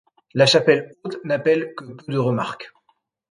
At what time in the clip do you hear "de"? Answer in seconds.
2.11-2.17